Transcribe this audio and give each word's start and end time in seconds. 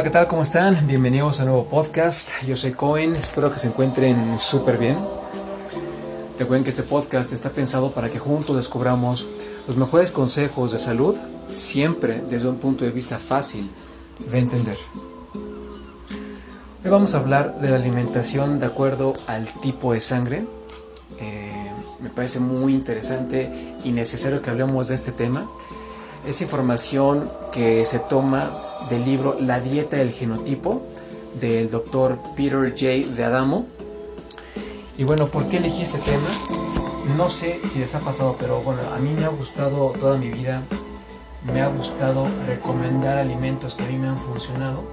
Hola, 0.00 0.08
¿qué 0.08 0.14
tal? 0.14 0.28
¿Cómo 0.28 0.42
están? 0.42 0.86
Bienvenidos 0.86 1.40
a 1.40 1.42
un 1.42 1.50
nuevo 1.50 1.66
podcast. 1.66 2.42
Yo 2.46 2.56
soy 2.56 2.72
Cohen, 2.72 3.12
espero 3.12 3.52
que 3.52 3.58
se 3.58 3.66
encuentren 3.66 4.38
súper 4.38 4.78
bien. 4.78 4.96
Recuerden 6.38 6.64
que 6.64 6.70
este 6.70 6.84
podcast 6.84 7.34
está 7.34 7.50
pensado 7.50 7.92
para 7.92 8.08
que 8.08 8.18
juntos 8.18 8.56
descubramos 8.56 9.28
los 9.66 9.76
mejores 9.76 10.10
consejos 10.10 10.72
de 10.72 10.78
salud, 10.78 11.14
siempre 11.50 12.22
desde 12.30 12.48
un 12.48 12.56
punto 12.56 12.86
de 12.86 12.92
vista 12.92 13.18
fácil 13.18 13.70
de 14.30 14.38
entender. 14.38 14.76
Hoy 16.82 16.90
vamos 16.90 17.14
a 17.14 17.18
hablar 17.18 17.60
de 17.60 17.68
la 17.68 17.76
alimentación 17.76 18.58
de 18.58 18.64
acuerdo 18.64 19.12
al 19.26 19.52
tipo 19.60 19.92
de 19.92 20.00
sangre. 20.00 20.46
Eh, 21.18 21.70
me 22.00 22.08
parece 22.08 22.40
muy 22.40 22.72
interesante 22.72 23.52
y 23.84 23.92
necesario 23.92 24.40
que 24.40 24.48
hablemos 24.48 24.88
de 24.88 24.94
este 24.94 25.12
tema. 25.12 25.46
Es 26.26 26.40
información 26.40 27.30
que 27.52 27.84
se 27.84 27.98
toma 27.98 28.50
del 28.88 29.04
libro 29.04 29.36
La 29.40 29.60
dieta 29.60 29.96
del 29.96 30.10
genotipo 30.10 30.82
del 31.38 31.70
doctor 31.70 32.18
Peter 32.36 32.70
J. 32.70 33.14
de 33.14 33.24
Adamo. 33.24 33.66
Y 34.98 35.04
bueno, 35.04 35.26
¿por 35.26 35.48
qué 35.48 35.58
elegí 35.58 35.82
este 35.82 35.98
tema? 35.98 36.28
No 37.16 37.28
sé 37.28 37.60
si 37.72 37.78
les 37.78 37.94
ha 37.94 38.00
pasado, 38.00 38.36
pero 38.38 38.60
bueno, 38.62 38.80
a 38.94 38.98
mí 38.98 39.10
me 39.10 39.24
ha 39.24 39.28
gustado 39.28 39.92
toda 39.98 40.18
mi 40.18 40.28
vida, 40.28 40.62
me 41.52 41.62
ha 41.62 41.68
gustado 41.68 42.26
recomendar 42.46 43.18
alimentos 43.18 43.74
que 43.74 43.84
a 43.84 43.86
mí 43.86 43.96
me 43.96 44.08
han 44.08 44.18
funcionado. 44.18 44.84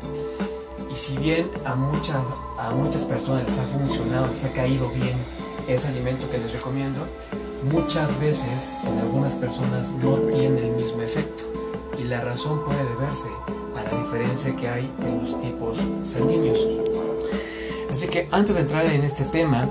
Y 0.91 0.95
si 0.95 1.17
bien 1.17 1.49
a 1.65 1.75
muchas, 1.75 2.17
a 2.57 2.71
muchas 2.71 3.03
personas 3.03 3.43
les 3.45 3.59
ha 3.59 3.63
funcionado, 3.65 4.27
les 4.27 4.43
ha 4.45 4.51
caído 4.53 4.89
bien 4.89 5.17
ese 5.67 5.89
alimento 5.89 6.29
que 6.29 6.37
les 6.37 6.53
recomiendo, 6.53 7.01
muchas 7.71 8.19
veces 8.19 8.71
en 8.85 8.97
algunas 8.99 9.33
personas 9.35 9.91
no 9.91 10.15
tiene 10.15 10.61
el 10.61 10.75
mismo 10.75 11.01
efecto. 11.01 11.56
La 12.07 12.21
razón 12.21 12.63
puede 12.63 12.85
deberse 12.85 13.27
a 13.75 13.83
la 13.83 14.01
diferencia 14.01 14.55
que 14.55 14.69
hay 14.69 14.89
en 14.99 15.21
los 15.21 15.41
tipos 15.41 15.77
sanguíneos. 16.03 16.65
Así 17.91 18.07
que 18.07 18.29
antes 18.31 18.55
de 18.55 18.61
entrar 18.61 18.85
en 18.85 19.03
este 19.03 19.25
tema, 19.25 19.67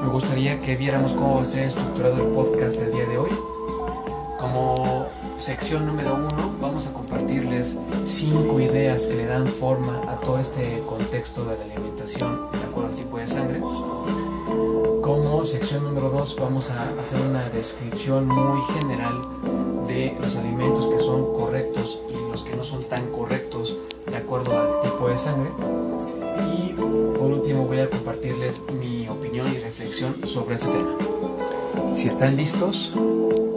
me 0.00 0.08
gustaría 0.08 0.60
que 0.60 0.76
viéramos 0.76 1.12
cómo 1.14 1.34
va 1.34 1.40
a 1.40 1.44
estar 1.44 1.64
estructurado 1.64 2.28
el 2.28 2.32
podcast 2.32 2.78
del 2.78 2.92
día 2.92 3.06
de 3.06 3.18
hoy. 3.18 3.30
Como 4.38 5.06
sección 5.36 5.84
número 5.84 6.14
uno, 6.14 6.54
vamos 6.60 6.86
a 6.86 6.92
compartirles 6.92 7.76
cinco 8.04 8.60
ideas 8.60 9.06
que 9.06 9.16
le 9.16 9.26
dan 9.26 9.48
forma 9.48 10.00
a 10.08 10.14
todo 10.20 10.38
este 10.38 10.84
contexto 10.88 11.44
de 11.44 11.58
la 11.58 11.64
alimentación 11.64 12.52
de 12.52 12.58
acuerdo 12.58 12.90
al 12.90 12.94
tipo 12.94 13.18
de 13.18 13.26
sangre. 13.26 13.60
Como 15.02 15.44
sección 15.44 15.82
número 15.82 16.10
dos, 16.10 16.36
vamos 16.38 16.70
a 16.70 16.88
hacer 17.00 17.20
una 17.20 17.48
descripción 17.48 18.28
muy 18.28 18.62
general 18.78 19.40
de 19.90 20.16
los 20.20 20.36
alimentos 20.36 20.86
que 20.86 21.00
son 21.00 21.34
correctos 21.34 21.98
y 22.08 22.30
los 22.30 22.44
que 22.44 22.54
no 22.54 22.62
son 22.62 22.82
tan 22.84 23.10
correctos 23.10 23.76
de 24.06 24.16
acuerdo 24.16 24.56
al 24.56 24.80
tipo 24.82 25.08
de 25.08 25.16
sangre. 25.16 25.50
Y 26.54 26.72
por 26.74 27.32
último 27.32 27.64
voy 27.64 27.80
a 27.80 27.90
compartirles 27.90 28.62
mi 28.80 29.08
opinión 29.08 29.52
y 29.52 29.58
reflexión 29.58 30.14
sobre 30.26 30.54
este 30.54 30.68
tema. 30.68 30.96
Si 31.96 32.06
están 32.06 32.36
listos, 32.36 32.92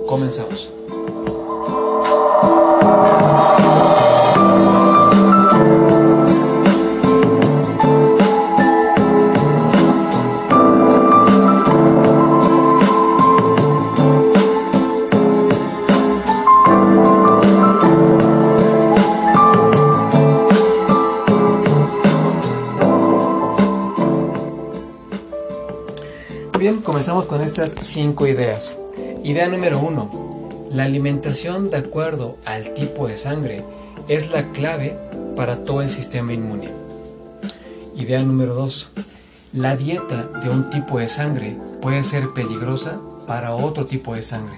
comenzamos. 0.07 0.82
Estas 27.53 27.75
cinco 27.81 28.25
ideas. 28.25 28.80
Idea 29.24 29.47
número 29.47 29.80
uno. 29.80 30.09
La 30.72 30.86
alimentación 30.86 31.69
de 31.69 31.78
acuerdo 31.78 32.36
al 32.46 32.74
tipo 32.74 33.08
de 33.08 33.16
sangre 33.16 33.64
es 34.08 34.31
la 34.31 34.41
clave 34.53 34.97
para 35.36 35.64
todo 35.64 35.84
el 35.84 35.91
sistema 35.91 36.34
inmune. 36.34 36.72
Idea 37.96 38.24
número 38.24 38.56
dos. 38.56 38.90
La 39.53 39.78
dieta 39.78 40.24
de 40.44 40.50
un 40.50 40.72
tipo 40.72 40.97
de 40.97 41.08
sangre 41.08 41.56
puede 41.80 42.02
ser 42.02 42.34
peligrosa 42.34 43.00
para 43.28 43.53
otro 43.53 43.85
tipo 43.85 44.16
de 44.16 44.24
sangre. 44.24 44.58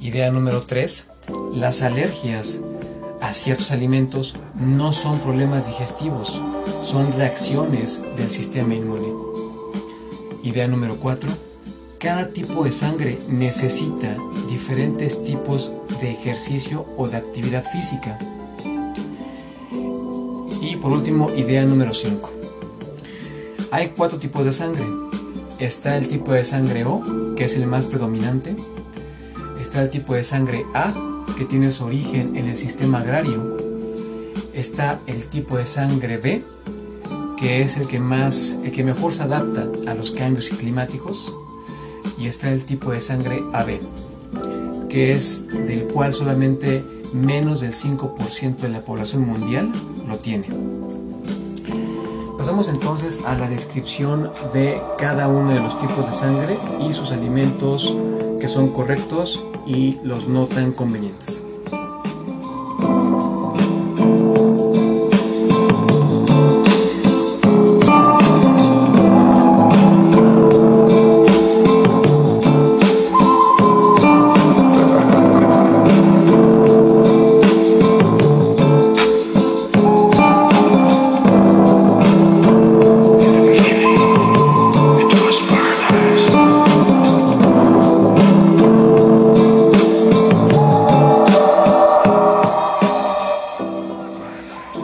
Idea 0.00 0.32
número 0.32 0.62
tres. 0.62 1.06
Las 1.54 1.82
alergias 1.82 2.62
a 3.20 3.32
ciertos 3.32 3.70
alimentos 3.70 4.34
no 4.56 4.92
son 4.92 5.20
problemas 5.20 5.68
digestivos, 5.68 6.40
son 6.84 7.12
reacciones 7.16 8.00
del 8.16 8.28
sistema 8.28 8.74
inmune. 8.74 9.07
Idea 10.48 10.66
número 10.66 10.96
4. 10.96 11.28
Cada 11.98 12.28
tipo 12.28 12.64
de 12.64 12.72
sangre 12.72 13.18
necesita 13.28 14.16
diferentes 14.48 15.22
tipos 15.22 15.74
de 16.00 16.12
ejercicio 16.12 16.86
o 16.96 17.06
de 17.06 17.18
actividad 17.18 17.62
física. 17.62 18.18
Y 20.62 20.76
por 20.76 20.92
último, 20.92 21.28
idea 21.36 21.66
número 21.66 21.92
5. 21.92 22.32
Hay 23.70 23.88
cuatro 23.88 24.18
tipos 24.18 24.46
de 24.46 24.54
sangre. 24.54 24.86
Está 25.58 25.98
el 25.98 26.08
tipo 26.08 26.32
de 26.32 26.46
sangre 26.46 26.86
O, 26.86 27.02
que 27.36 27.44
es 27.44 27.54
el 27.56 27.66
más 27.66 27.84
predominante. 27.84 28.56
Está 29.60 29.82
el 29.82 29.90
tipo 29.90 30.14
de 30.14 30.24
sangre 30.24 30.64
A, 30.72 30.94
que 31.36 31.44
tiene 31.44 31.70
su 31.70 31.84
origen 31.84 32.36
en 32.36 32.48
el 32.48 32.56
sistema 32.56 33.00
agrario. 33.00 33.58
Está 34.54 34.98
el 35.06 35.26
tipo 35.26 35.58
de 35.58 35.66
sangre 35.66 36.16
B, 36.16 36.42
que 37.38 37.62
es 37.62 37.76
el 37.76 37.86
que 37.86 38.00
más, 38.00 38.58
el 38.64 38.72
que 38.72 38.82
mejor 38.82 39.12
se 39.12 39.22
adapta 39.22 39.68
a 39.90 39.94
los 39.94 40.10
cambios 40.10 40.48
climáticos, 40.50 41.32
y 42.18 42.26
está 42.26 42.50
el 42.50 42.64
tipo 42.64 42.90
de 42.90 43.00
sangre 43.00 43.42
AB, 43.52 43.80
que 44.88 45.12
es 45.12 45.46
del 45.48 45.86
cual 45.86 46.12
solamente 46.12 46.84
menos 47.12 47.60
del 47.60 47.72
5% 47.72 48.56
de 48.56 48.68
la 48.68 48.80
población 48.80 49.26
mundial 49.26 49.70
lo 50.06 50.18
tiene. 50.18 50.46
Pasamos 52.36 52.68
entonces 52.68 53.20
a 53.24 53.36
la 53.36 53.48
descripción 53.48 54.30
de 54.52 54.80
cada 54.98 55.28
uno 55.28 55.52
de 55.52 55.60
los 55.60 55.78
tipos 55.80 56.06
de 56.06 56.12
sangre 56.12 56.56
y 56.88 56.92
sus 56.92 57.12
alimentos 57.12 57.94
que 58.40 58.48
son 58.48 58.70
correctos 58.70 59.42
y 59.66 59.98
los 60.02 60.28
no 60.28 60.46
tan 60.46 60.72
convenientes. 60.72 61.42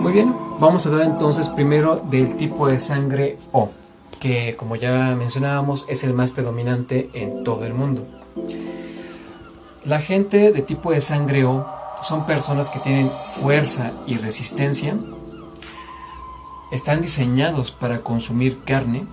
Muy 0.04 0.12
bien, 0.12 0.36
vamos 0.60 0.84
a 0.84 0.90
hablar 0.90 1.06
entonces 1.06 1.48
primero 1.48 1.96
del 1.96 2.36
tipo 2.36 2.68
de 2.68 2.78
sangre 2.78 3.38
O, 3.52 3.70
que 4.20 4.54
como 4.54 4.76
ya 4.76 5.14
mencionábamos 5.16 5.86
es 5.88 6.04
el 6.04 6.12
más 6.12 6.30
predominante 6.30 7.08
en 7.14 7.42
todo 7.42 7.64
el 7.64 7.72
mundo. 7.72 8.06
La 9.86 10.00
gente 10.00 10.52
de 10.52 10.60
tipo 10.60 10.92
de 10.92 11.00
sangre 11.00 11.46
O 11.46 11.66
son 12.02 12.26
personas 12.26 12.68
que 12.68 12.80
tienen 12.80 13.08
fuerza 13.08 13.92
y 14.06 14.16
resistencia, 14.16 14.94
están 16.70 17.00
diseñados 17.00 17.70
para 17.70 18.00
consumir 18.00 18.62
carne 18.62 19.06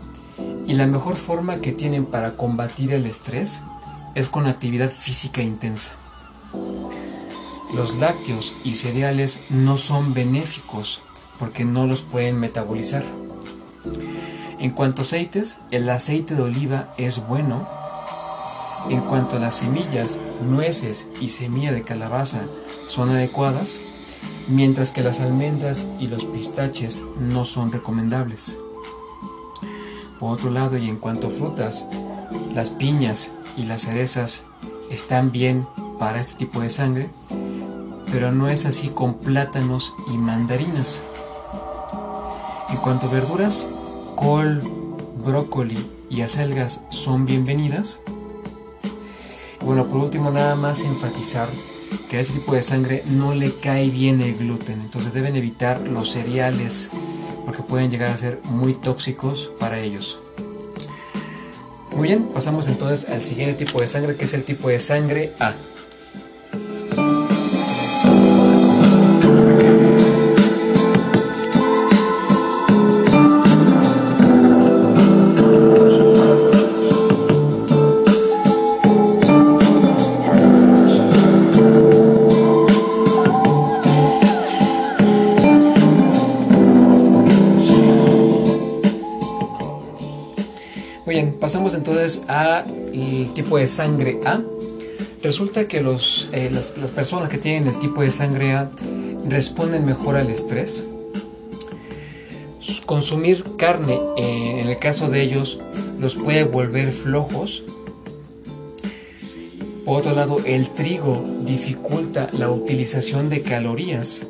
y 0.67 0.73
la 0.73 0.87
mejor 0.87 1.15
forma 1.15 1.61
que 1.61 1.71
tienen 1.71 2.05
para 2.05 2.33
combatir 2.33 2.91
el 2.91 3.05
estrés 3.05 3.61
es 4.13 4.27
con 4.27 4.45
actividad 4.45 4.89
física 4.89 5.41
intensa. 5.41 5.91
Los 7.73 7.95
lácteos 7.95 8.53
y 8.63 8.75
cereales 8.75 9.39
no 9.49 9.77
son 9.77 10.13
benéficos 10.13 11.01
porque 11.39 11.63
no 11.63 11.87
los 11.87 12.01
pueden 12.01 12.39
metabolizar. 12.39 13.03
En 14.59 14.71
cuanto 14.71 15.01
a 15.01 15.05
aceites, 15.05 15.57
el 15.71 15.89
aceite 15.89 16.35
de 16.35 16.43
oliva 16.43 16.93
es 16.97 17.25
bueno. 17.27 17.67
En 18.89 18.99
cuanto 19.01 19.37
a 19.37 19.39
las 19.39 19.55
semillas, 19.55 20.19
nueces 20.47 21.07
y 21.21 21.29
semilla 21.29 21.71
de 21.71 21.83
calabaza 21.83 22.41
son 22.87 23.09
adecuadas, 23.09 23.79
mientras 24.47 24.91
que 24.91 25.01
las 25.01 25.19
almendras 25.19 25.87
y 25.99 26.07
los 26.07 26.25
pistaches 26.25 27.03
no 27.19 27.45
son 27.45 27.71
recomendables. 27.71 28.57
Por 30.19 30.33
otro 30.33 30.51
lado, 30.51 30.77
y 30.77 30.89
en 30.89 30.97
cuanto 30.97 31.27
a 31.27 31.31
frutas, 31.31 31.87
las 32.53 32.69
piñas 32.69 33.33
y 33.57 33.63
las 33.63 33.83
cerezas 33.83 34.43
están 34.91 35.31
bien 35.31 35.65
para 35.97 36.19
este 36.19 36.35
tipo 36.35 36.59
de 36.59 36.69
sangre, 36.69 37.09
pero 38.11 38.31
no 38.31 38.49
es 38.49 38.65
así 38.65 38.89
con 38.89 39.15
plátanos 39.15 39.95
y 40.13 40.17
mandarinas. 40.17 41.03
En 42.69 42.77
cuanto 42.77 43.07
a 43.07 43.11
verduras, 43.11 43.67
col, 44.15 44.61
brócoli 45.25 45.77
y 46.09 46.21
acelgas 46.21 46.81
son 46.89 47.25
bienvenidas. 47.25 48.01
Bueno, 49.61 49.87
por 49.87 49.97
último, 49.97 50.31
nada 50.31 50.55
más 50.55 50.81
enfatizar 50.81 51.49
que 52.09 52.17
a 52.17 52.19
este 52.19 52.39
tipo 52.39 52.53
de 52.53 52.61
sangre 52.61 53.03
no 53.07 53.33
le 53.33 53.53
cae 53.53 53.89
bien 53.89 54.21
el 54.21 54.35
gluten, 54.37 54.81
entonces 54.81 55.13
deben 55.13 55.35
evitar 55.35 55.79
los 55.87 56.11
cereales 56.11 56.89
porque 57.45 57.63
pueden 57.63 57.91
llegar 57.91 58.11
a 58.11 58.17
ser 58.17 58.39
muy 58.43 58.73
tóxicos 58.73 59.51
para 59.59 59.79
ellos. 59.79 60.19
Muy 61.95 62.07
bien, 62.07 62.23
pasamos 62.33 62.67
entonces 62.67 63.09
al 63.09 63.21
siguiente 63.21 63.65
tipo 63.65 63.79
de 63.81 63.87
sangre 63.87 64.15
que 64.15 64.25
es 64.25 64.33
el 64.33 64.43
tipo 64.43 64.69
de 64.69 64.79
sangre 64.79 65.33
A. 65.39 65.53
pasamos 91.39 91.73
entonces 91.73 92.21
a 92.27 92.65
el 92.93 93.33
tipo 93.33 93.57
de 93.57 93.67
sangre 93.67 94.19
A. 94.25 94.41
Resulta 95.23 95.67
que 95.67 95.81
los, 95.81 96.29
eh, 96.31 96.49
las, 96.51 96.71
personas 96.91 97.29
que 97.29 97.37
tienen 97.37 97.67
el 97.67 97.77
tipo 97.79 98.01
de 98.01 98.11
sangre 98.11 98.53
A 98.53 98.71
responden 99.27 99.85
mejor 99.85 100.15
al 100.15 100.29
estrés. 100.29 100.87
Consumir 102.85 103.43
carne, 103.57 103.99
eh, 104.17 104.59
en 104.61 104.67
el 104.67 104.77
caso 104.77 105.09
de 105.09 105.21
ellos, 105.21 105.59
los 105.99 106.15
puede 106.15 106.43
volver 106.43 106.91
flojos. 106.91 107.63
Por 109.85 109.99
otro 109.99 110.15
lado, 110.15 110.39
el 110.45 110.69
trigo 110.69 111.23
dificulta 111.45 112.29
la 112.33 112.49
utilización 112.49 113.29
de 113.29 113.41
calorías. 113.41 114.23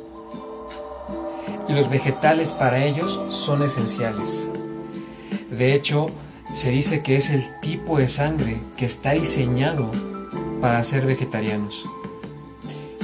Y 1.68 1.72
los 1.72 1.90
vegetales 1.90 2.52
para 2.52 2.84
ellos 2.84 3.20
son 3.28 3.62
esenciales. 3.62 4.48
De 5.50 5.74
hecho, 5.74 6.10
se 6.54 6.70
dice 6.70 7.02
que 7.02 7.16
es 7.16 7.30
el 7.30 7.42
tipo 7.60 7.98
de 7.98 8.08
sangre 8.08 8.60
que 8.76 8.84
está 8.84 9.12
diseñado 9.12 9.90
para 10.60 10.82
ser 10.84 11.06
vegetarianos. 11.06 11.84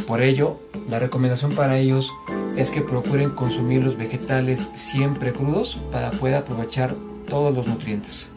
Por 0.07 0.23
ello, 0.23 0.59
la 0.89 0.99
recomendación 0.99 1.53
para 1.53 1.79
ellos 1.79 2.13
es 2.57 2.71
que 2.71 2.81
procuren 2.81 3.31
consumir 3.31 3.85
los 3.85 3.97
vegetales 3.97 4.69
siempre 4.75 5.33
crudos 5.33 5.81
para 5.93 6.11
poder 6.11 6.37
aprovechar 6.37 6.95
todos 7.29 7.55
los 7.55 7.67
nutrientes. 7.67 8.31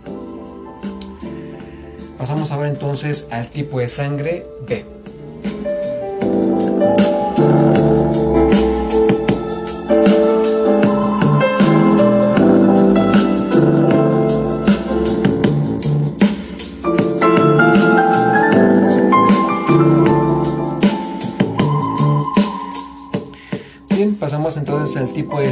Pasamos 2.17 2.51
ahora 2.51 2.69
entonces 2.69 3.27
al 3.31 3.49
tipo 3.49 3.79
de 3.79 3.89
sangre 3.89 4.45
B. 4.67 5.00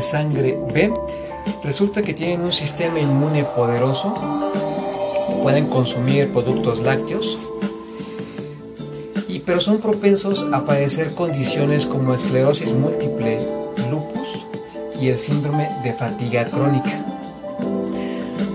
sangre 0.09 0.59
B, 0.73 0.91
resulta 1.63 2.01
que 2.01 2.13
tienen 2.13 2.41
un 2.41 2.51
sistema 2.51 2.99
inmune 2.99 3.43
poderoso, 3.43 4.13
pueden 5.43 5.67
consumir 5.67 6.29
productos 6.29 6.81
lácteos, 6.81 7.37
y, 9.27 9.39
pero 9.39 9.59
son 9.59 9.77
propensos 9.77 10.47
a 10.51 10.65
padecer 10.65 11.13
condiciones 11.13 11.85
como 11.85 12.15
esclerosis 12.15 12.73
múltiple, 12.73 13.39
lupus 13.91 14.47
y 14.99 15.09
el 15.09 15.17
síndrome 15.17 15.69
de 15.83 15.93
fatiga 15.93 16.45
crónica. 16.45 17.05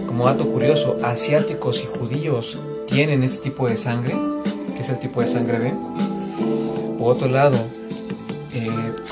Como 0.09 0.27
dato 0.27 0.51
curioso, 0.51 0.97
asiáticos 1.05 1.85
y 1.85 1.99
judíos 1.99 2.59
tienen 2.87 3.23
este 3.23 3.51
tipo 3.51 3.69
de 3.69 3.77
sangre, 3.77 4.17
que 4.75 4.83
es 4.83 4.91
el 4.91 4.99
tipo 4.99 5.21
de 5.21 5.29
sangre 5.29 5.59
B. 5.59 5.73
Por 6.99 7.15
otro 7.15 7.29
lado, 7.29 7.57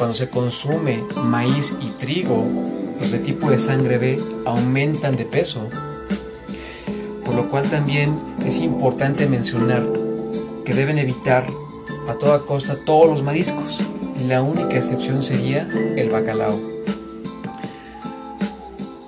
cuando 0.02 0.18
se 0.18 0.28
consume 0.30 1.04
maíz 1.14 1.76
y 1.80 1.86
trigo, 1.90 2.44
los 3.00 3.12
de 3.12 3.20
tipo 3.20 3.48
de 3.48 3.58
sangre 3.60 3.98
B 3.98 4.20
aumentan 4.44 5.14
de 5.14 5.24
peso. 5.24 5.68
Por 7.24 7.36
lo 7.36 7.48
cual 7.48 7.70
también 7.70 8.18
es 8.44 8.58
importante 8.58 9.28
mencionar 9.28 9.86
que 10.64 10.74
deben 10.74 10.98
evitar 10.98 11.46
a 12.08 12.14
toda 12.14 12.40
costa 12.40 12.76
todos 12.84 13.08
los 13.08 13.22
mariscos. 13.22 13.78
La 14.26 14.42
única 14.42 14.76
excepción 14.76 15.22
sería 15.22 15.68
el 15.96 16.10
bacalao. 16.10 16.58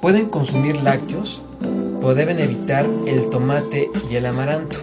Pueden 0.01 0.27
consumir 0.27 0.81
lácteos, 0.81 1.43
pero 1.99 2.15
deben 2.15 2.39
evitar 2.39 2.89
el 3.09 3.31
tomate 3.31 3.91
y 4.09 4.15
el 4.15 4.27
amaranto. 4.27 4.79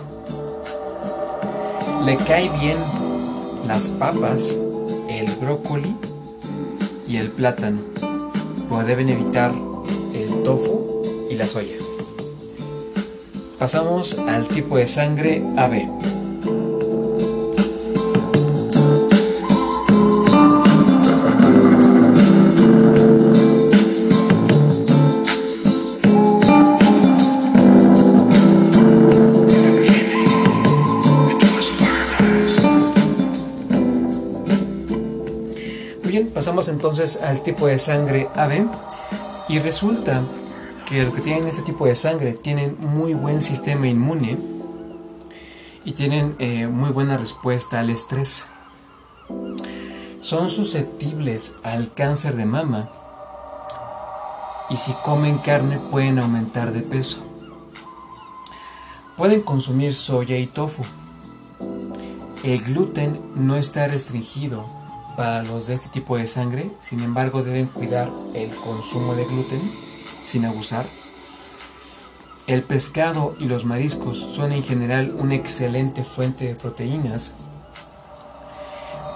Le 2.04 2.18
cae 2.18 2.50
bien 2.60 2.78
las 3.66 3.88
papas, 3.88 4.57
brócoli 5.42 5.96
y 7.08 7.18
el 7.18 7.31
plátano, 7.31 7.80
pero 8.69 8.83
deben 8.86 9.10
evitar 9.10 9.52
el 10.14 10.44
tofu 10.44 11.04
y 11.30 11.36
la 11.36 11.48
soya. 11.48 11.76
Pasamos 13.57 14.18
al 14.18 14.48
tipo 14.48 14.78
de 14.78 14.88
sangre 14.88 15.44
AB. 15.57 16.20
Pasamos 36.52 36.68
entonces 36.68 37.22
al 37.22 37.44
tipo 37.44 37.68
de 37.68 37.80
sangre 37.80 38.28
AB 38.36 38.68
y 39.48 39.60
resulta 39.60 40.22
que 40.86 41.02
los 41.02 41.14
que 41.14 41.22
tienen 41.22 41.48
ese 41.48 41.62
tipo 41.62 41.86
de 41.86 41.96
sangre 41.96 42.34
tienen 42.34 42.76
muy 42.78 43.14
buen 43.14 43.40
sistema 43.40 43.88
inmune 43.88 44.38
y 45.86 45.94
tienen 45.94 46.36
eh, 46.40 46.68
muy 46.68 46.90
buena 46.90 47.16
respuesta 47.16 47.80
al 47.80 47.90
estrés. 47.90 48.48
Son 50.20 50.50
susceptibles 50.50 51.54
al 51.64 51.94
cáncer 51.94 52.36
de 52.36 52.46
mama 52.46 52.90
y 54.70 54.76
si 54.76 54.92
comen 55.06 55.38
carne 55.38 55.80
pueden 55.90 56.20
aumentar 56.20 56.74
de 56.74 56.81
peso. 56.81 57.20
Pueden 59.16 59.42
consumir 59.42 59.94
soya 59.94 60.38
y 60.38 60.48
tofu. 60.48 60.84
El 62.44 62.62
gluten 62.62 63.22
no 63.36 63.56
está 63.56 63.88
restringido 63.88 64.81
para 65.15 65.44
los 65.44 65.68
de 65.68 65.73
este 65.73 65.89
tipo 65.89 66.18
de 66.18 66.27
sangre, 66.27 66.71
sin 66.80 67.01
embargo 67.01 67.44
deben 67.44 67.68
cuidar 67.68 68.09
el 68.33 68.49
consumo 68.56 69.15
de 69.15 69.25
gluten 69.25 69.61
sin 70.23 70.45
abusar. 70.45 70.87
El 72.47 72.63
pescado 72.63 73.35
y 73.39 73.45
los 73.45 73.65
mariscos 73.65 74.18
son 74.18 74.51
en 74.51 74.63
general 74.63 75.15
una 75.18 75.35
excelente 75.35 76.03
fuente 76.03 76.45
de 76.45 76.56
proteínas. 76.56 77.33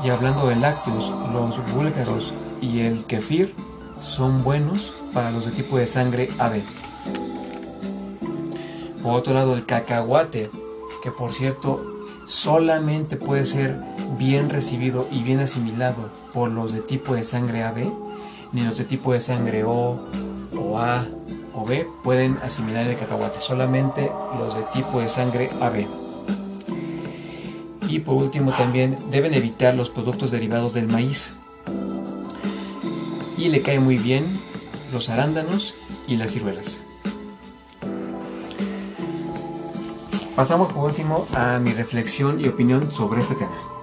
Y 0.04 0.10
hablando 0.10 0.48
de 0.48 0.56
lácteos, 0.56 1.12
los 1.34 1.74
búlgaros 1.74 2.34
y 2.62 2.82
el 2.82 3.06
kefir 3.06 3.56
son 4.00 4.44
buenos 4.44 4.94
para 5.14 5.32
los 5.32 5.46
de 5.46 5.52
tipo 5.52 5.78
de 5.78 5.88
sangre 5.88 6.30
AB. 6.38 6.62
Por 9.02 9.14
otro 9.14 9.34
lado, 9.34 9.56
el 9.56 9.66
cacahuate, 9.66 10.50
que 11.04 11.12
por 11.12 11.34
cierto 11.34 11.95
solamente 12.28 13.18
puede 13.18 13.46
ser 13.46 13.80
bien 14.18 14.50
recibido 14.50 15.08
y 15.12 15.24
bien 15.24 15.40
asimilado 15.40 16.10
por 16.34 16.52
los 16.52 16.74
de 16.74 16.82
tipo 16.82 17.16
de 17.16 17.24
sangre 17.24 17.64
AB, 17.64 17.92
ni 18.52 18.62
los 18.62 18.78
de 18.78 18.84
tipo 18.84 19.14
de 19.14 19.20
sangre 19.20 19.64
O 19.64 20.00
o 20.58 20.80
A 20.80 21.06
o 21.54 21.66
B 21.66 21.88
pueden 22.04 22.38
asimilar 22.44 22.86
el 22.86 22.98
cacahuate, 22.98 23.40
solamente 23.40 24.12
los 24.38 24.56
de 24.56 24.64
tipo 24.74 25.00
de 25.00 25.08
sangre 25.08 25.50
AB. 25.62 25.86
Y 27.88 28.00
por 28.00 28.16
último 28.16 28.54
también 28.54 28.98
deben 29.10 29.34
evitar 29.34 29.76
los 29.76 29.90
productos 29.90 30.32
derivados 30.32 30.74
del 30.74 30.88
maíz. 30.88 31.34
Y 33.38 33.50
le 33.50 33.62
cae 33.62 33.80
muy 33.80 33.98
bien 33.98 34.40
los 34.92 35.10
arándanos 35.10 35.76
y 36.08 36.18
las 36.18 36.32
ciruelas. 36.32 36.82
Pasamos 40.36 40.74
por 40.74 40.84
último 40.84 41.26
a 41.34 41.60
mi 41.60 41.72
reflexión 41.72 42.42
y 42.42 42.50
opinión 42.50 42.92
sobre 42.92 43.22
este 43.22 43.36
tema. 43.36 43.75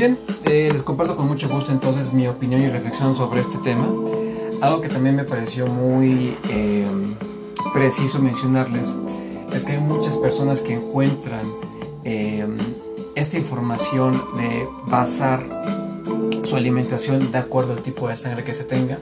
bien, 0.00 0.18
eh, 0.46 0.70
les 0.72 0.82
comparto 0.82 1.14
con 1.14 1.28
mucho 1.28 1.46
gusto 1.46 1.72
entonces 1.72 2.10
mi 2.14 2.26
opinión 2.26 2.62
y 2.62 2.70
reflexión 2.70 3.14
sobre 3.14 3.42
este 3.42 3.58
tema. 3.58 3.86
Algo 4.62 4.80
que 4.80 4.88
también 4.88 5.14
me 5.14 5.24
pareció 5.24 5.66
muy 5.66 6.38
em, 6.48 7.14
preciso 7.74 8.18
mencionarles 8.18 8.96
es 9.52 9.64
que 9.64 9.72
hay 9.72 9.78
muchas 9.78 10.16
personas 10.16 10.62
que 10.62 10.72
encuentran 10.72 11.44
em, 12.04 12.56
esta 13.14 13.36
información 13.36 14.22
de 14.38 14.66
basar 14.86 15.44
su 16.44 16.56
alimentación 16.56 17.30
de 17.30 17.36
acuerdo 17.36 17.74
al 17.74 17.82
tipo 17.82 18.08
de 18.08 18.16
sangre 18.16 18.42
que 18.42 18.54
se 18.54 18.64
tenga, 18.64 18.96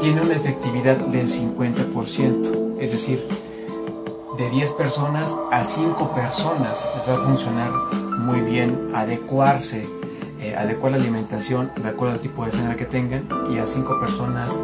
tiene 0.00 0.22
una 0.22 0.34
efectividad 0.34 0.96
del 0.96 1.28
50%. 1.28 2.80
Es 2.80 2.90
decir, 2.90 3.24
de 4.36 4.50
10 4.50 4.72
personas 4.72 5.36
a 5.52 5.62
5 5.62 6.14
personas 6.14 6.84
les 6.96 7.08
va 7.08 7.22
a 7.22 7.24
funcionar 7.24 7.70
muy 8.24 8.40
bien 8.40 8.90
adecuarse, 8.94 9.86
eh, 10.40 10.56
adecuar 10.56 10.92
la 10.92 10.98
alimentación 10.98 11.70
de 11.76 11.88
acuerdo 11.88 12.14
al 12.14 12.20
tipo 12.20 12.44
de 12.44 12.52
sangre 12.52 12.76
que 12.76 12.86
tengan 12.86 13.28
y 13.52 13.58
a 13.58 13.66
5 13.66 14.00
personas 14.00 14.58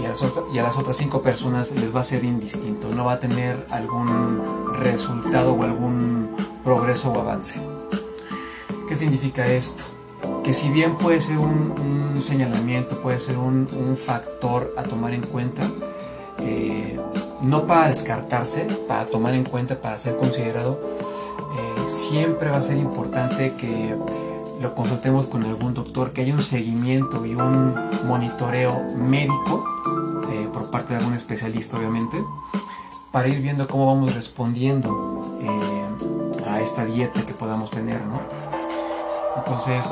y 0.00 0.04
a, 0.04 0.10
las 0.10 0.22
y 0.52 0.58
a 0.58 0.62
las 0.62 0.76
otras 0.78 0.96
5 0.96 1.22
personas 1.22 1.72
les 1.72 1.94
va 1.94 2.00
a 2.00 2.04
ser 2.04 2.24
indistinto, 2.24 2.88
no 2.90 3.06
va 3.06 3.14
a 3.14 3.18
tener 3.18 3.66
algún 3.70 4.42
resultado 4.74 5.52
o 5.52 5.62
algún 5.62 6.30
progreso 6.64 7.10
o 7.10 7.20
avance. 7.20 7.60
¿Qué 8.88 8.94
significa 8.94 9.46
esto? 9.46 9.84
Que 10.44 10.52
si 10.52 10.70
bien 10.70 10.96
puede 10.96 11.20
ser 11.20 11.38
un, 11.38 12.14
un 12.14 12.22
señalamiento, 12.22 13.02
puede 13.02 13.18
ser 13.18 13.36
un, 13.36 13.68
un, 13.76 13.96
factor 13.96 14.72
a 14.76 14.84
tomar 14.84 15.12
en 15.12 15.22
cuenta, 15.22 15.62
eh, 16.38 16.98
no 17.42 17.66
para 17.66 17.88
descartarse, 17.88 18.66
para 18.86 19.06
tomar 19.06 19.34
en 19.34 19.44
cuenta, 19.44 19.80
para 19.80 19.98
ser 19.98 20.16
considerado, 20.16 20.78
siempre 21.86 22.50
va 22.50 22.58
a 22.58 22.62
ser 22.62 22.76
importante 22.76 23.54
que 23.54 23.96
lo 24.60 24.74
consultemos 24.74 25.26
con 25.26 25.44
algún 25.44 25.74
doctor, 25.74 26.12
que 26.12 26.22
haya 26.22 26.34
un 26.34 26.42
seguimiento 26.42 27.24
y 27.26 27.34
un 27.34 27.74
monitoreo 28.06 28.82
médico 28.96 29.64
eh, 30.30 30.48
por 30.52 30.70
parte 30.70 30.94
de 30.94 31.00
algún 31.00 31.14
especialista, 31.14 31.76
obviamente, 31.76 32.22
para 33.12 33.28
ir 33.28 33.40
viendo 33.40 33.68
cómo 33.68 33.86
vamos 33.86 34.14
respondiendo 34.14 35.38
eh, 35.40 36.48
a 36.48 36.60
esta 36.60 36.84
dieta 36.84 37.24
que 37.24 37.34
podamos 37.34 37.70
tener, 37.70 38.00
¿no? 38.04 38.20
Entonces, 39.36 39.86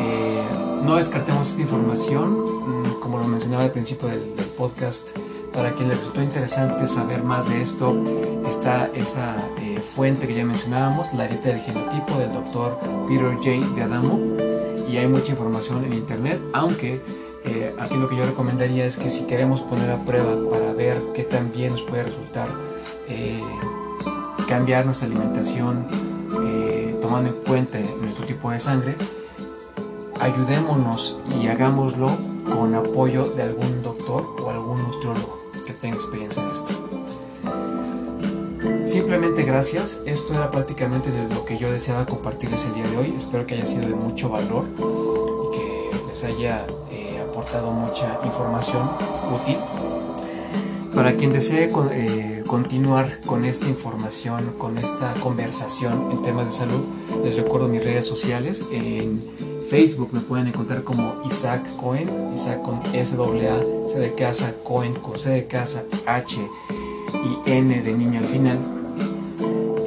eh, 0.00 0.42
no 0.84 0.96
descartemos 0.96 1.48
esta 1.48 1.62
información, 1.62 2.32
mm, 2.32 3.00
como 3.00 3.18
lo 3.18 3.24
mencionaba 3.24 3.64
al 3.64 3.70
principio 3.70 4.08
del, 4.08 4.34
del, 4.36 4.46
podcast, 4.46 5.16
para 5.54 5.74
quien 5.74 5.88
le 5.88 5.94
resultó 5.94 6.22
interesante 6.22 6.86
saber 6.88 7.22
más 7.22 7.48
de 7.48 7.62
esto, 7.62 7.94
está 8.46 8.90
esa 8.94 9.36
eh, 9.80 9.82
fuente 9.82 10.26
que 10.26 10.34
ya 10.34 10.44
mencionábamos, 10.44 11.12
la 11.14 11.26
dieta 11.26 11.48
del 11.48 11.60
genotipo 11.60 12.18
del 12.18 12.32
doctor 12.32 12.78
Peter 13.08 13.34
J. 13.34 13.74
de 13.74 13.82
Adamo, 13.82 14.18
y 14.88 14.96
hay 14.96 15.08
mucha 15.08 15.30
información 15.30 15.84
en 15.84 15.92
internet, 15.94 16.40
aunque 16.52 17.00
eh, 17.44 17.74
aquí 17.78 17.96
lo 17.96 18.08
que 18.08 18.16
yo 18.16 18.24
recomendaría 18.26 18.84
es 18.84 18.98
que 18.98 19.10
si 19.10 19.24
queremos 19.24 19.60
poner 19.62 19.90
a 19.90 20.04
prueba 20.04 20.36
para 20.50 20.72
ver 20.72 21.00
qué 21.14 21.22
tan 21.22 21.52
bien 21.52 21.72
nos 21.72 21.82
puede 21.82 22.04
resultar 22.04 22.48
eh, 23.08 23.42
cambiar 24.48 24.84
nuestra 24.84 25.06
alimentación, 25.06 25.86
tomando 27.02 27.30
en 27.30 27.36
cuenta 27.36 27.78
nuestro 28.00 28.24
tipo 28.24 28.50
de 28.50 28.58
sangre, 28.58 28.94
ayudémonos 30.20 31.16
y 31.40 31.48
hagámoslo 31.48 32.10
con 32.44 32.74
apoyo 32.74 33.30
de 33.30 33.42
algún 33.42 33.82
doctor 33.82 34.36
o 34.40 34.50
algún 34.50 34.82
nutriólogo 34.82 35.40
que 35.66 35.72
tenga 35.72 35.96
experiencia 35.96 36.42
en 36.42 36.50
esto. 36.50 37.09
Simplemente 38.90 39.44
gracias, 39.44 40.00
esto 40.04 40.34
era 40.34 40.50
prácticamente 40.50 41.10
lo 41.32 41.44
que 41.44 41.56
yo 41.56 41.70
deseaba 41.70 42.06
compartirles 42.06 42.66
el 42.66 42.74
día 42.74 42.88
de 42.88 42.96
hoy, 42.96 43.14
espero 43.16 43.46
que 43.46 43.54
haya 43.54 43.64
sido 43.64 43.86
de 43.86 43.94
mucho 43.94 44.30
valor 44.30 44.64
y 44.74 45.56
que 45.56 45.90
les 46.08 46.24
haya 46.24 46.66
eh, 46.90 47.24
aportado 47.24 47.70
mucha 47.70 48.18
información 48.24 48.90
útil. 49.32 49.56
Para 50.92 51.14
quien 51.14 51.32
desee 51.32 51.70
eh, 51.92 52.42
continuar 52.48 53.20
con 53.26 53.44
esta 53.44 53.68
información, 53.68 54.54
con 54.58 54.76
esta 54.76 55.14
conversación 55.22 56.10
en 56.10 56.22
temas 56.22 56.46
de 56.46 56.52
salud, 56.52 56.84
les 57.22 57.36
recuerdo 57.36 57.68
mis 57.68 57.84
redes 57.84 58.06
sociales. 58.06 58.64
En 58.72 59.22
Facebook 59.68 60.08
me 60.10 60.18
pueden 60.18 60.48
encontrar 60.48 60.82
como 60.82 61.22
Isaac 61.24 61.64
Cohen, 61.76 62.32
Isaac 62.34 62.60
con 62.62 62.80
S 62.92 63.14
A, 63.14 63.88
C 63.88 63.98
de 64.00 64.14
casa, 64.16 64.52
Cohen 64.64 64.94
con 64.94 65.16
C 65.16 65.30
de 65.30 65.46
casa, 65.46 65.84
H 66.06 66.40
y 67.22 67.50
N 67.50 67.82
de 67.82 67.92
niño 67.92 68.18
al 68.18 68.26
final. 68.26 68.79